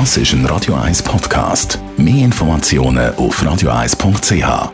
[0.00, 1.78] Das ist ein Radio 1 Podcast.
[1.96, 4.72] Mehr Informationen auf radio1.ch.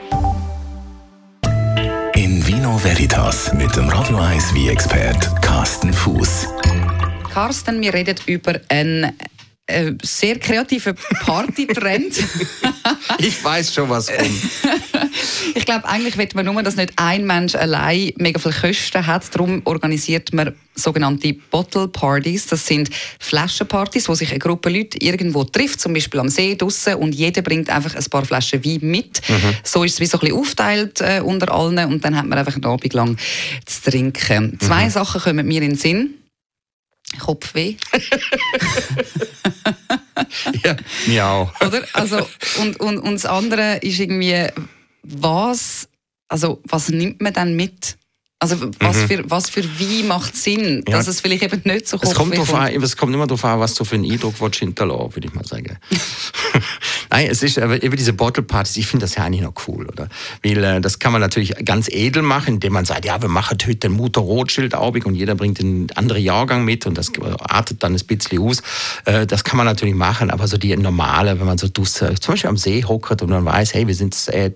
[2.15, 6.47] In Vino Veritas mit dem Radio 1 wie expert Carsten Fuß.
[7.35, 9.13] Carsten, wir reden über einen
[9.71, 12.19] äh, sehr kreativen Partytrend.
[13.19, 14.31] ich weiß schon, was kommt.
[15.55, 19.35] ich glaube, eigentlich will man nur, dass nicht ein Mensch allein mega viel Kosten hat.
[19.35, 22.47] Darum organisiert man sogenannte Bottle Parties.
[22.47, 26.95] Das sind Flaschenpartys, wo sich eine Gruppe Leute irgendwo trifft, zum Beispiel am See draussen,
[26.95, 29.21] und jeder bringt einfach ein paar Flaschen Wein mit.
[29.29, 29.55] Mhm.
[29.63, 32.39] So ist es wie so ein bisschen aufteilt äh, unter allen und dann hat man
[32.39, 33.17] einfach einen Abend lang
[33.67, 34.59] zu trinken.
[34.61, 34.91] Zwei mhm.
[34.91, 36.15] Sachen kommen mir in den Sinn.
[37.19, 37.77] Kopfweh.
[40.65, 41.61] ja, mir auch.
[41.61, 41.83] Oder?
[41.93, 42.27] Also,
[42.61, 44.47] und, und, und das andere ist irgendwie,
[45.03, 45.89] was,
[46.29, 47.97] also, was nimmt man dann mit?
[48.43, 49.09] Also was, mhm.
[49.09, 50.97] für, was für wie macht Sinn, ja.
[50.97, 52.11] dass es vielleicht eben nicht so kommt?
[52.11, 54.61] Es kommt, drauf an, es kommt immer darauf an, was du für einen Eindruck willst
[54.61, 55.79] hinterlassen, würde ich mal sagen.
[57.11, 59.87] Nein, es ist aber über diese Bottle Partys, ich finde das ja eigentlich noch cool,
[59.87, 60.09] oder?
[60.43, 63.59] Weil äh, das kann man natürlich ganz edel machen, indem man sagt, ja, wir machen
[63.63, 67.83] heute den Mutter Rothschild aubig und jeder bringt einen anderen Jahrgang mit und das artet
[67.83, 68.63] dann ein bisschen aus.
[69.05, 72.35] Äh, das kann man natürlich machen, aber so die normale, wenn man so dusse, zum
[72.35, 74.51] Beispiel am See hockert und man weiß, hey, wir sind äh,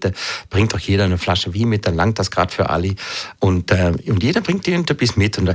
[0.49, 2.95] bringt doch jeder eine Flasche Wein mit, dann langt das gerade für alle
[3.41, 5.39] und äh, und jeder bringt irgendetwas mit.
[5.39, 5.55] Und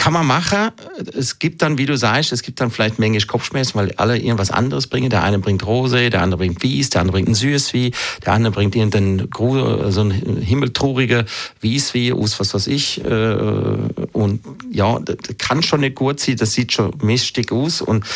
[0.00, 0.70] kann man machen.
[1.14, 4.50] Es gibt dann, wie du sagst, es gibt dann vielleicht manchmal Kopfschmerzen, weil alle irgendwas
[4.50, 5.10] anderes bringen.
[5.10, 7.92] Der eine bringt Rose, der andere bringt Wies, der andere bringt ein Süßwie,
[8.24, 9.28] der andere bringt irgendein
[9.92, 11.26] so ein himmeltrauriger
[11.60, 13.04] Wieswie aus was weiß ich.
[13.04, 13.36] Äh,
[14.12, 14.40] und
[14.72, 17.82] ja, das kann schon nicht gut sein, das sieht schon mistig aus.
[17.82, 18.06] Und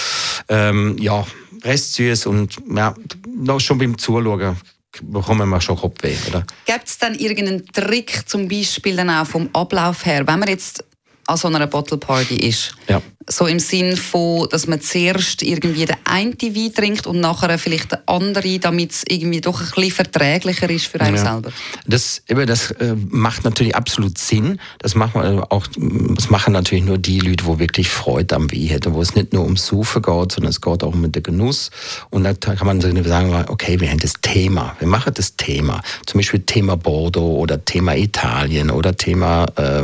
[0.48, 1.27] ähm, ja,
[1.64, 2.94] Rest süß und ja,
[3.36, 4.56] noch schon beim Zuschauen
[5.02, 6.46] bekommen wir schon Kopfweh, oder?
[6.64, 10.82] Gibt es dann irgendeinen Trick, zum Beispiel dann auch vom Ablauf her, wenn man jetzt
[11.27, 12.75] an so einer Bottle Party ist?
[12.89, 13.00] Ja.
[13.28, 17.92] So im Sinn von, dass man zuerst irgendwie den einen Wein trinkt und nachher vielleicht
[17.92, 21.33] den anderen, damit es irgendwie doch ein bisschen verträglicher ist für einen ja.
[21.33, 21.50] selber.
[21.86, 24.61] Das, eben, das äh, macht natürlich absolut Sinn.
[24.79, 28.67] Das, macht man auch, das machen natürlich nur die Leute, wo wirklich Freude am Wein
[28.67, 31.70] hätten, wo es nicht nur ums Saufen geht, sondern es geht auch um den Genuss.
[32.11, 34.77] Und da kann man sagen, okay, wir haben das Thema.
[34.79, 35.83] Wir machen das Thema.
[36.07, 39.83] Zum Beispiel Thema Bordeaux oder Thema Italien oder Thema äh,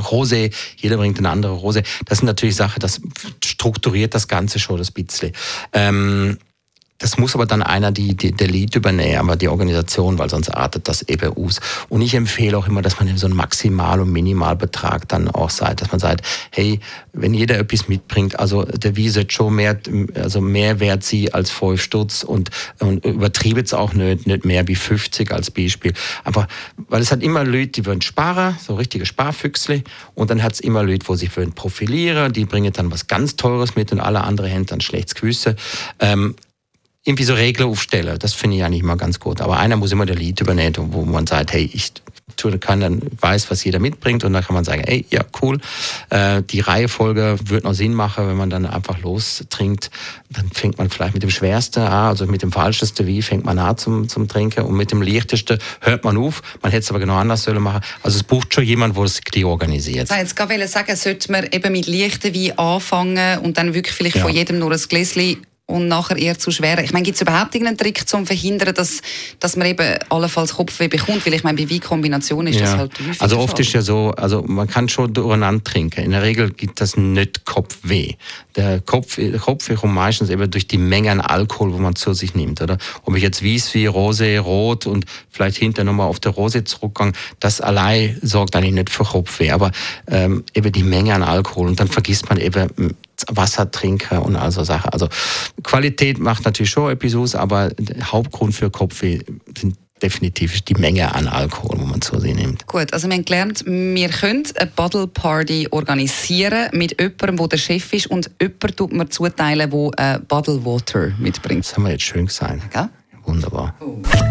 [0.00, 0.52] Rosé.
[0.76, 1.84] Jeder bringt eine andere Rosé.
[2.06, 3.00] Das sind natürlich Sache, das
[3.42, 5.32] strukturiert das Ganze schon ein bisschen.
[5.72, 6.38] Ähm,
[7.04, 10.48] das muss aber dann einer die, die, der Lead übernehmen, aber die Organisation, weil sonst
[10.48, 11.60] artet das eben aus.
[11.90, 15.82] Und ich empfehle auch immer, dass man so einen Maximal- und Minimalbetrag dann auch sagt,
[15.82, 16.80] dass man sagt, hey,
[17.12, 19.78] wenn jeder etwas mitbringt, also der Wiese schon mehr,
[20.14, 22.48] also mehr wert sie als fünf Stutz und,
[22.78, 25.92] und übertriebe es auch nicht, nicht mehr wie 50 als Beispiel.
[26.24, 26.48] Einfach,
[26.88, 29.84] weil es hat immer Leute, die wollen sparen, so richtige Sparfüchsle,
[30.14, 33.36] und dann hat es immer Leute, wo sich wollen profilieren, die bringen dann was ganz
[33.36, 35.56] Teures mit und alle anderen haben dann schlechtes Gewissen.
[36.00, 36.34] Ähm,
[37.04, 38.18] irgendwie so Regeln aufstellen.
[38.18, 39.40] Das finde ich eigentlich immer ganz gut.
[39.40, 41.92] Aber einer muss immer der Lied übernehmen, wo man sagt, hey, ich
[42.36, 45.58] tue kann, dann weiß, was jeder mitbringt und dann kann man sagen, hey, ja, cool.
[46.10, 49.90] Äh, die Reihefolge wird noch Sinn machen, wenn man dann einfach lostrinkt.
[50.30, 53.58] Dann fängt man vielleicht mit dem Schwersten an, also mit dem Falschesten, wie fängt man
[53.58, 56.42] an zum, zum Trinken und mit dem Leichtesten hört man auf.
[56.62, 57.82] Man hätte es aber genau anders sollen machen.
[58.02, 60.10] Also es braucht schon jemand, der es organisiert.
[60.10, 64.16] Ich jetzt gerade sagen, sollte man eben mit leichten Wein anfangen und dann wirklich vielleicht
[64.16, 64.22] ja.
[64.22, 66.82] von jedem nur ein Gläschen und nachher eher zu schwer.
[66.84, 69.00] Ich meine, gibt es überhaupt irgendeinen Trick, um zu verhindern, dass,
[69.40, 71.24] dass man eben allenfalls Kopfweh bekommt?
[71.24, 72.62] Weil ich meine, bei Weinkombination ist ja.
[72.62, 76.04] das halt häufig Also oft ist ja so, also man kann schon durcheinander trinken.
[76.04, 78.12] In der Regel gibt das nicht Kopfweh.
[78.56, 82.34] Der Kopf, Kopfweh kommt meistens eben durch die Menge an Alkohol, wo man zu sich
[82.34, 82.76] nimmt, oder?
[83.04, 87.12] Ob ich jetzt weiß wie Rose, Rot und vielleicht hinterher nochmal auf der Rose zurückgehe,
[87.40, 89.50] das allein sorgt eigentlich nicht für Kopfweh.
[89.50, 89.72] Aber
[90.08, 92.94] ähm, eben die Menge an Alkohol und dann vergisst man eben
[93.28, 94.90] Wasser trinken und also Sachen.
[94.90, 95.08] Also
[95.62, 99.20] Qualität macht natürlich schon etwas aber der Hauptgrund für Kopfweh
[99.56, 102.66] sind definitiv die Menge an Alkohol, wo man zu sich nimmt.
[102.66, 107.56] Gut, also wir haben gelernt, wir können eine Bottle Party organisieren mit jemandem, der der
[107.56, 111.64] Chef ist und jemand tut mir zuteilen, der Bottle Water mitbringt.
[111.64, 112.70] Das haben wir jetzt schön gesagt.
[112.70, 112.88] Gell?
[113.24, 113.74] Wunderbar.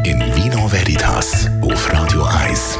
[0.05, 2.79] In Vino Veritas auf Radio 1.